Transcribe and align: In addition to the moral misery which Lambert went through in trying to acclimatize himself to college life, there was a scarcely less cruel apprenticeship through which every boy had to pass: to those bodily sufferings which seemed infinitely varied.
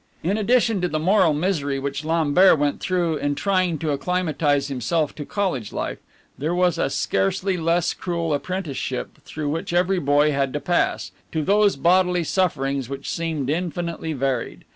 In 0.23 0.35
addition 0.35 0.81
to 0.81 0.87
the 0.87 0.97
moral 0.97 1.31
misery 1.31 1.77
which 1.77 2.03
Lambert 2.03 2.57
went 2.57 2.79
through 2.79 3.17
in 3.17 3.35
trying 3.35 3.77
to 3.77 3.91
acclimatize 3.91 4.67
himself 4.67 5.13
to 5.13 5.27
college 5.27 5.71
life, 5.71 5.99
there 6.39 6.55
was 6.55 6.79
a 6.79 6.89
scarcely 6.89 7.55
less 7.55 7.93
cruel 7.93 8.33
apprenticeship 8.33 9.19
through 9.23 9.49
which 9.49 9.73
every 9.73 9.99
boy 9.99 10.31
had 10.31 10.53
to 10.53 10.59
pass: 10.59 11.11
to 11.31 11.43
those 11.43 11.75
bodily 11.75 12.23
sufferings 12.23 12.89
which 12.89 13.07
seemed 13.11 13.47
infinitely 13.47 14.13
varied. 14.13 14.65